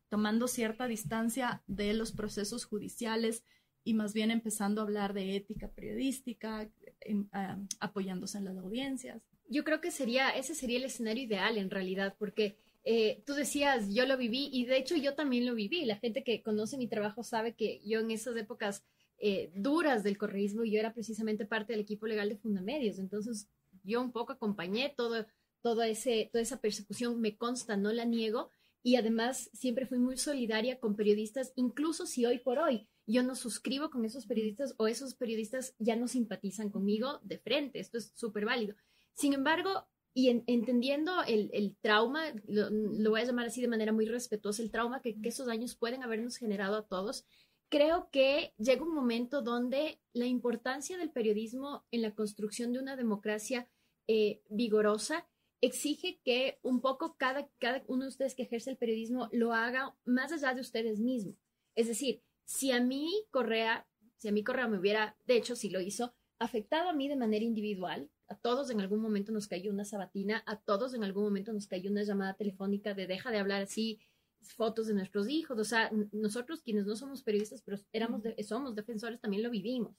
[0.09, 3.45] tomando cierta distancia de los procesos judiciales
[3.85, 6.71] y más bien empezando a hablar de ética periodística,
[7.01, 9.23] em, ah, apoyándose en las audiencias.
[9.49, 13.93] Yo creo que sería, ese sería el escenario ideal en realidad, porque eh, tú decías,
[13.93, 15.85] yo lo viví y de hecho yo también lo viví.
[15.85, 18.85] La gente que conoce mi trabajo sabe que yo en esas épocas
[19.25, 23.49] eh, duras del correísmo, yo era precisamente parte del equipo legal de Fundamedios, entonces
[23.85, 25.25] yo un poco acompañé todo,
[25.61, 28.51] todo ese, toda esa persecución, me consta, no la niego,
[28.83, 33.37] y además siempre fui muy solidaria con periodistas, incluso si hoy por hoy yo no
[33.37, 38.11] suscribo con esos periodistas o esos periodistas ya no simpatizan conmigo de frente, esto es
[38.17, 38.75] súper válido.
[39.15, 44.63] Sin embargo, y entendiendo el, trauma, lo, voy a llamar así de manera muy respetuosa,
[44.63, 47.25] el trauma que, que, esos años pueden habernos generado a todos,
[47.73, 52.97] creo que llega un momento donde la importancia del periodismo en la construcción de una
[52.97, 53.67] democracia
[54.07, 55.27] eh, vigorosa
[55.63, 59.97] exige que un poco cada, cada uno de ustedes que ejerce el periodismo lo haga
[60.05, 61.35] más allá de ustedes mismos.
[61.75, 65.71] Es decir, si a mí Correa, si a mí Correa me hubiera, de hecho, si
[65.71, 69.71] lo hizo, afectado a mí de manera individual, a todos en algún momento nos cayó
[69.71, 73.39] una sabatina, a todos en algún momento nos cayó una llamada telefónica de deja de
[73.39, 73.99] hablar así,
[74.43, 79.21] fotos de nuestros hijos, o sea, nosotros quienes no somos periodistas, pero éramos somos defensores,
[79.21, 79.97] también lo vivimos.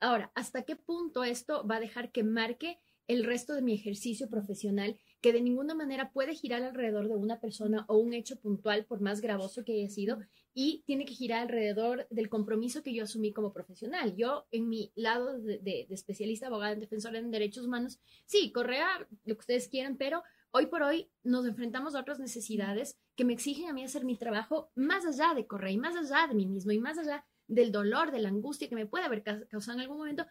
[0.00, 2.78] Ahora, ¿hasta qué punto esto va a dejar que marque
[3.08, 7.40] el resto de mi ejercicio profesional que de ninguna manera puede girar alrededor de una
[7.40, 10.18] persona o un hecho puntual, por más gravoso que haya sido,
[10.54, 14.16] y tiene que girar alrededor del compromiso que yo asumí como profesional.
[14.16, 19.34] Yo, en mi lado de, especialista, abogada, en defensora en derechos humanos, sí, Correa, lo
[19.34, 20.22] que ustedes quieran, pero
[20.56, 24.16] hoy por hoy nos enfrentamos a otras necesidades que me exigen a mí hacer mi
[24.16, 27.72] trabajo más allá de Correa y más allá de mí mismo y más allá del
[27.72, 30.26] dolor, de la angustia que me puede haber causado en algún momento,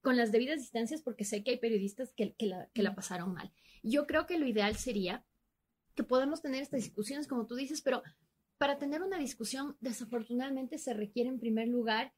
[0.00, 3.52] con las debidas distancias, porque sé que hay periodistas que, la, que la pasaron mal.
[3.82, 5.26] Yo creo que lo ideal sería
[5.94, 8.02] que podamos tener estas discusiones, como tú dices, pero
[8.56, 12.14] para tener una discusión, desafortunadamente se requiere en primer lugar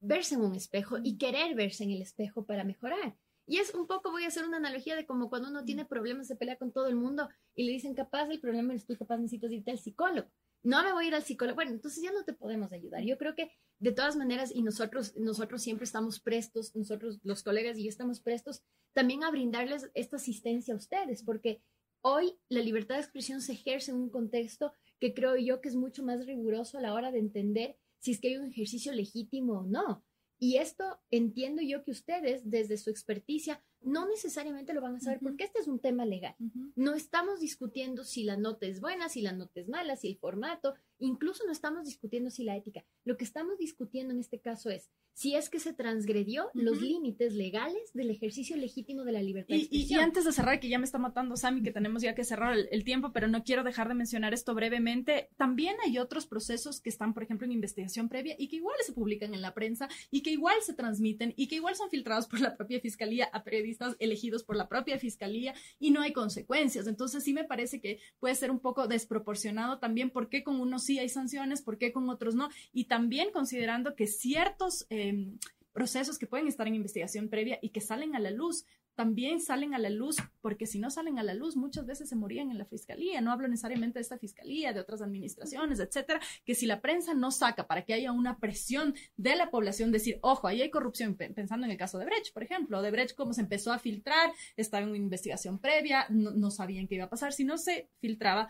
[0.00, 3.16] verse en un espejo y querer verse en el espejo para mejorar.
[3.48, 6.26] Y es un poco, voy a hacer una analogía de como cuando uno tiene problemas,
[6.26, 9.16] se pelea con todo el mundo y le dicen, capaz, el problema eres tú, capaz
[9.16, 10.28] necesitas irte al psicólogo.
[10.62, 11.54] No me voy a ir al psicólogo.
[11.54, 13.02] Bueno, entonces ya no te podemos ayudar.
[13.04, 17.78] Yo creo que de todas maneras, y nosotros, nosotros siempre estamos prestos, nosotros los colegas
[17.78, 21.62] y yo estamos prestos también a brindarles esta asistencia a ustedes, porque
[22.02, 25.76] hoy la libertad de expresión se ejerce en un contexto que creo yo que es
[25.76, 29.60] mucho más riguroso a la hora de entender si es que hay un ejercicio legítimo
[29.60, 30.04] o no.
[30.38, 35.18] Y esto entiendo yo que ustedes, desde su experticia, no necesariamente lo van a saber
[35.20, 36.34] porque este es un tema legal.
[36.76, 40.16] No estamos discutiendo si la nota es buena, si la nota es mala, si el
[40.16, 42.84] formato, incluso no estamos discutiendo si la ética.
[43.04, 47.34] Lo que estamos discutiendo en este caso es si es que se transgredió los límites
[47.34, 49.56] legales del ejercicio legítimo de la libertad.
[49.56, 52.22] Y, y, antes de cerrar, que ya me está matando Sammy, que tenemos ya que
[52.22, 56.80] cerrar el, tiempo, pero no quiero dejar de mencionar esto brevemente, también hay otros procesos
[56.80, 59.88] que están, por ejemplo, en investigación previa y que igual se publican en la prensa
[60.12, 63.42] y que igual se transmiten y que igual son filtrados por la propia fiscalía a
[63.42, 66.86] periodistas elegidos por la propia fiscalía y no hay consecuencias.
[66.86, 70.87] Entonces sí me parece que puede ser un poco desproporcionado también por qué con unos
[70.88, 74.86] sí hay sanciones, por qué con otros no, y también considerando que ciertos...
[74.88, 75.38] Em,
[75.70, 78.64] procesos que pueden estar en investigación previa y que salen a la luz,
[78.96, 82.16] también salen a la luz, porque si no salen a la luz, muchas veces se
[82.16, 83.20] morían en la fiscalía.
[83.20, 87.30] No hablo necesariamente de esta fiscalía, de otras administraciones, etcétera, que si la prensa no
[87.30, 91.64] saca para que haya una presión de la población, decir, ojo, ahí hay corrupción, pensando
[91.64, 94.82] en el caso de Brecht, por ejemplo, de Brecht, cómo se empezó a filtrar, estaba
[94.82, 98.48] en una investigación previa, no, no sabían qué iba a pasar, si no se filtraba,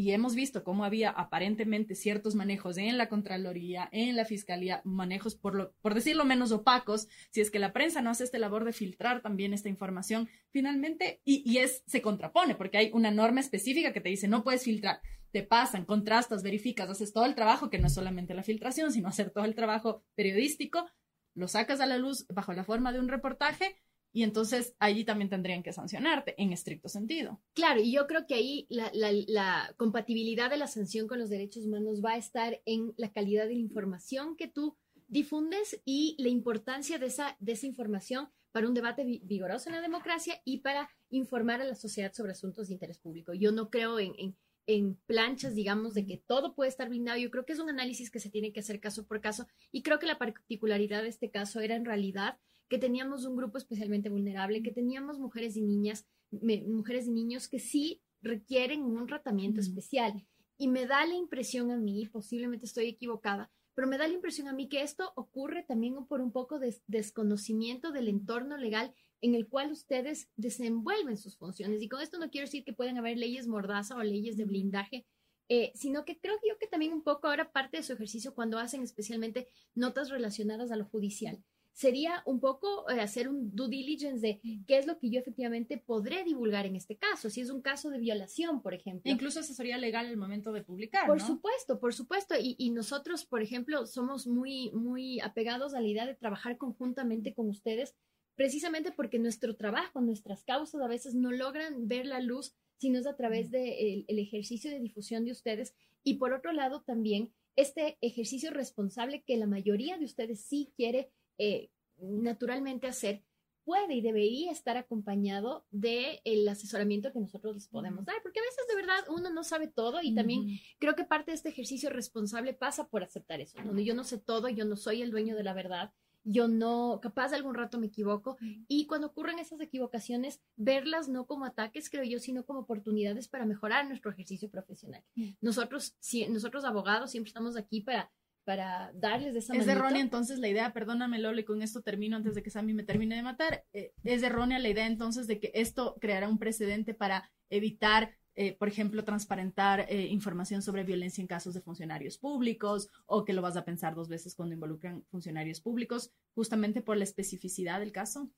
[0.00, 5.34] y hemos visto cómo había aparentemente ciertos manejos en la Contraloría, en la Fiscalía, manejos
[5.34, 8.64] por, lo, por decirlo menos opacos, si es que la prensa no hace este labor
[8.64, 13.40] de filtrar también esta información, finalmente, y, y es, se contrapone, porque hay una norma
[13.40, 17.68] específica que te dice no puedes filtrar, te pasan, contrastas, verificas, haces todo el trabajo,
[17.68, 20.88] que no es solamente la filtración, sino hacer todo el trabajo periodístico,
[21.34, 23.76] lo sacas a la luz bajo la forma de un reportaje
[24.12, 27.40] y entonces allí también tendrían que sancionarte en estricto sentido.
[27.54, 32.02] Claro, y yo creo que ahí la, compatibilidad de la sanción con los derechos humanos
[32.04, 34.76] va a estar en la calidad de la información que tú
[35.08, 39.80] difundes y la importancia de esa, de esa información para un debate vigoroso en la
[39.80, 43.32] democracia y para informar a la sociedad sobre asuntos de interés público.
[43.32, 47.18] Yo no creo en, en, en planchas, digamos, de que todo puede estar blindado.
[47.18, 49.82] Yo creo que es un análisis que se tiene que hacer caso por caso y
[49.82, 52.38] creo que la particularidad de este caso era en realidad
[52.70, 57.58] que teníamos un grupo especialmente vulnerable, que teníamos mujeres y niñas, mujeres y niños que
[57.58, 60.24] sí requieren un tratamiento especial.
[60.56, 64.46] Y me da la impresión a mí, posiblemente estoy equivocada, pero me da la impresión
[64.46, 69.34] a mí que esto ocurre también por un poco de desconocimiento del entorno legal en
[69.34, 71.82] el cual ustedes desenvuelven sus funciones.
[71.82, 75.06] Y con esto no quiero decir que puedan haber leyes mordaza o leyes de blindaje,
[75.48, 78.58] eh, sino que creo yo que también un poco ahora parte de su ejercicio cuando
[78.58, 84.26] hacen especialmente notas relacionadas a lo judicial sería un poco eh, hacer un due diligence
[84.26, 87.62] de qué es lo que yo efectivamente podré divulgar en este caso, si es un
[87.62, 89.10] caso de violación, por ejemplo.
[89.10, 91.06] Incluso asesoría legal en el momento de publicar.
[91.06, 92.34] Por supuesto, por supuesto.
[92.38, 97.34] Y, y, nosotros, por ejemplo, somos muy, muy apegados a la idea de trabajar conjuntamente
[97.34, 97.94] con ustedes,
[98.34, 102.98] precisamente porque nuestro trabajo, nuestras causas a veces no logran ver la luz si no
[102.98, 105.74] es a través del de el ejercicio de difusión de ustedes.
[106.02, 111.10] Y por otro lado, también este ejercicio responsable que la mayoría de ustedes sí quiere
[111.40, 113.24] eh, naturalmente hacer,
[113.64, 118.42] puede y debería estar acompañado del el asesoramiento que nosotros les podemos dar, porque a
[118.42, 121.88] veces de verdad uno no sabe todo y también creo que parte de este ejercicio
[121.88, 125.34] responsable pasa por aceptar eso, donde yo no sé todo, yo no soy el dueño
[125.34, 125.92] de la verdad,
[126.24, 128.36] yo no, capaz de algún rato me equivoco
[128.68, 133.46] y cuando ocurren esas equivocaciones, verlas no como ataques, creo yo, sino como oportunidades para
[133.46, 135.02] mejorar nuestro ejercicio profesional.
[135.40, 138.10] Nosotros, si, nosotros abogados siempre estamos aquí para
[138.50, 142.34] para darles de esa Es errónea entonces la idea, perdóname Lole, con esto termino antes
[142.34, 145.52] de que Sammy me termine de matar, eh, es errónea la idea entonces de que
[145.54, 151.28] esto creará un precedente para evitar, eh, por ejemplo, transparentar eh, información sobre violencia en
[151.28, 155.60] casos de funcionarios públicos o que lo vas a pensar dos veces cuando involucran funcionarios
[155.60, 158.32] públicos, justamente por la especificidad del caso.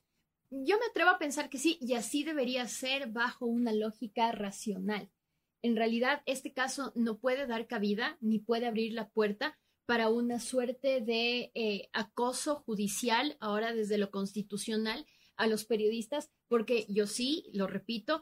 [0.51, 5.11] yo me atrevo a pensar que sí, y así debería ser bajo una lógica racional.
[5.63, 10.41] En realidad, este caso no puede dar cabida ni puede abrir la puerta para una
[10.41, 15.07] suerte de eh, acoso judicial, ahora desde lo constitucional,
[15.37, 18.21] a los periodistas, porque yo sí, lo repito,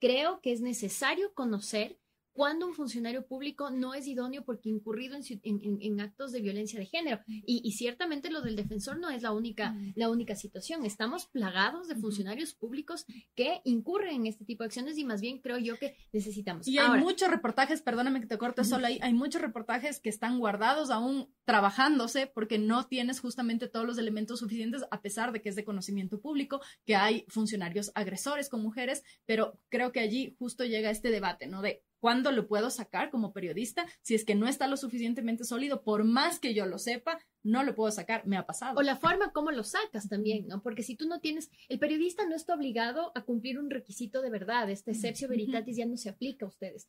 [0.00, 1.98] creo que es necesario conocer
[2.38, 7.18] cuando un funcionario público no es idóneo porque incurrido en, actos de violencia de género.
[7.26, 10.84] Y, ciertamente lo del defensor no es la única, la única situación.
[10.84, 15.40] Estamos plagados de funcionarios públicos que incurren en este tipo de acciones y más bien
[15.40, 16.68] creo yo que necesitamos.
[16.68, 20.38] Y hay muchos reportajes, perdóname que te corte solo ahí, hay muchos reportajes que están
[20.38, 25.48] guardados aún trabajándose porque no tienes justamente todos los elementos suficientes a pesar de que
[25.48, 30.64] es de conocimiento público, que hay funcionarios agresores con mujeres, pero creo que allí justo
[30.64, 31.62] llega este debate, ¿no?
[31.62, 33.86] De ¿Cuándo lo puedo sacar como periodista?
[34.02, 37.62] Si es que no está lo suficientemente sólido, por más que yo lo sepa, no
[37.64, 38.78] lo puedo sacar, me ha pasado.
[38.78, 40.62] O la forma como lo sacas también, ¿no?
[40.62, 44.30] Porque si tú no tienes, el periodista no está obligado a cumplir un requisito de
[44.30, 46.88] verdad, este excepcio veritatis ya no se aplica a ustedes.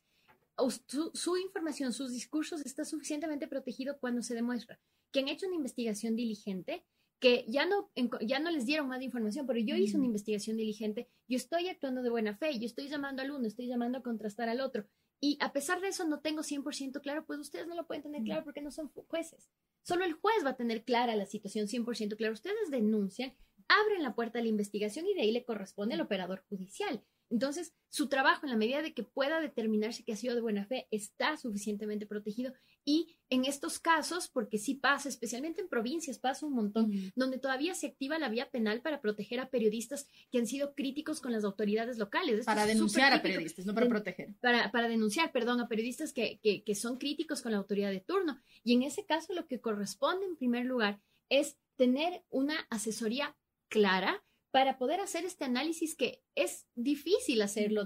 [0.86, 4.78] Su, su, información, sus discursos está suficientemente protegido cuando se demuestra
[5.10, 6.84] que han hecho una investigación diligente,
[7.18, 7.90] que ya no,
[8.22, 12.02] ya no les dieron más información, pero yo hice una investigación diligente, yo estoy actuando
[12.02, 14.86] de buena fe, yo estoy llamando al uno, estoy llamando a contrastar al otro.
[15.20, 18.22] Y a pesar de eso no tengo 100% claro, pues ustedes no lo pueden tener
[18.22, 19.50] claro porque no son jueces.
[19.82, 22.32] Solo el juez va a tener clara la situación 100% clara.
[22.32, 23.34] Ustedes denuncian,
[23.68, 27.04] abren la puerta de la investigación y de ahí le corresponde al operador judicial.
[27.30, 30.66] Entonces, su trabajo, en la medida de que pueda determinarse que ha sido de buena
[30.66, 32.52] fe, está suficientemente protegido.
[32.84, 37.74] Y en estos casos, porque sí pasa, especialmente en provincias, pasa un montón, donde todavía
[37.74, 41.44] se activa la vía penal para proteger a periodistas que han sido críticos con las
[41.44, 42.44] autoridades locales.
[42.44, 44.34] para denunciar a periodistas, no para proteger.
[44.40, 48.00] Para, para denunciar, perdón, a periodistas que, que, que son críticos con la autoridad de
[48.00, 48.40] turno.
[48.64, 53.36] Y en ese caso, lo que corresponde, en primer lugar, es tener una asesoría
[53.68, 57.82] clara para poder hacer este análisis que es difícil hacerlo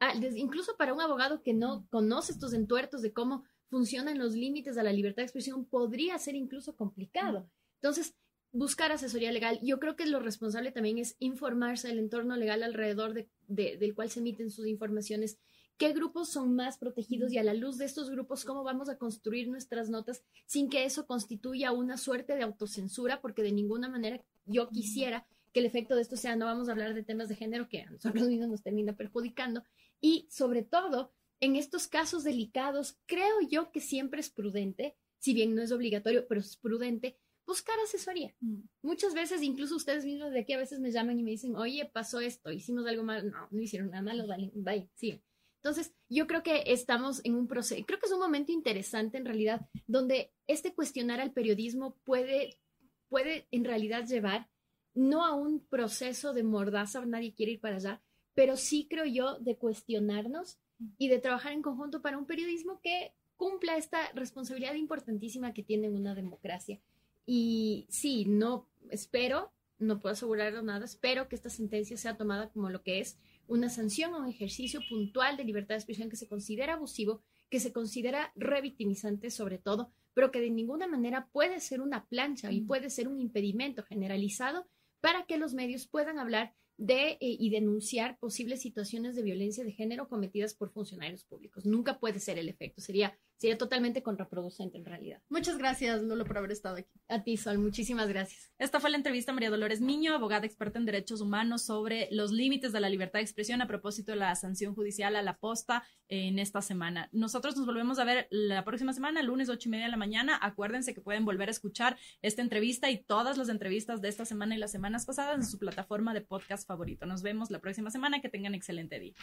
[0.00, 4.34] ah, desde, incluso para un abogado que no conoce estos entuertos de cómo funcionan los
[4.34, 7.50] límites de la libertad de expresión, podría ser incluso complicado.
[7.76, 8.14] Entonces,
[8.52, 9.58] buscar asesoría legal.
[9.62, 14.10] Yo creo que lo responsable también es informarse del entorno legal alrededor de, del cual
[14.10, 15.38] se emiten sus informaciones,
[15.76, 18.98] qué grupos son más protegidos y a la luz de estos grupos, cómo vamos a
[18.98, 24.20] construir nuestras notas sin que eso constituya una suerte de autocensura, porque de ninguna manera
[24.46, 27.36] yo quisiera que el efecto de esto sea, no vamos a hablar de temas de
[27.36, 29.62] género que a nosotros mismos nos termina perjudicando.
[30.00, 35.54] Y sobre todo, en estos casos delicados, creo yo que siempre es prudente, si bien
[35.54, 38.34] no es obligatorio, pero es prudente, buscar asesoría.
[38.40, 38.60] Mm.
[38.82, 41.90] Muchas veces, incluso ustedes mismos de aquí a veces me llaman y me dicen, oye,
[41.92, 43.30] pasó esto, hicimos algo mal.
[43.30, 45.22] No, no hicieron nada malo, dale, bye, sí.
[45.56, 49.24] Entonces, yo creo que estamos en un proceso, creo que es un momento interesante en
[49.24, 52.60] realidad, donde este cuestionar al periodismo puede,
[53.08, 54.48] puede en realidad llevar
[54.94, 58.02] no a un proceso de mordaza, nadie quiere ir para allá,
[58.34, 60.58] pero sí creo yo de cuestionarnos
[60.98, 65.88] y de trabajar en conjunto para un periodismo que cumpla esta responsabilidad importantísima que tiene
[65.88, 66.80] una democracia.
[67.26, 72.70] Y sí, no espero, no puedo asegurarlo nada, espero que esta sentencia sea tomada como
[72.70, 76.28] lo que es una sanción o un ejercicio puntual de libertad de expresión que se
[76.28, 81.80] considera abusivo, que se considera revictimizante sobre todo, pero que de ninguna manera puede ser
[81.80, 84.66] una plancha y puede ser un impedimento generalizado
[85.00, 89.72] para que los medios puedan hablar de eh, y denunciar posibles situaciones de violencia de
[89.72, 91.66] género cometidas por funcionarios públicos.
[91.66, 95.22] Nunca puede ser el efecto, sería sería totalmente contraproducente en realidad.
[95.28, 97.00] Muchas gracias, Lolo, por haber estado aquí.
[97.08, 98.52] A ti, Sol, muchísimas gracias.
[98.58, 102.32] Esta fue la entrevista a María Dolores Niño, abogada experta en derechos humanos, sobre los
[102.32, 105.84] límites de la libertad de expresión a propósito de la sanción judicial a la posta
[106.08, 107.08] en esta semana.
[107.12, 110.38] Nosotros nos volvemos a ver la próxima semana, lunes ocho y media de la mañana.
[110.42, 114.56] Acuérdense que pueden volver a escuchar esta entrevista y todas las entrevistas de esta semana
[114.56, 117.06] y las semanas pasadas en su plataforma de podcast favorito.
[117.06, 118.18] Nos vemos la próxima semana.
[118.20, 119.14] Que tengan excelente día.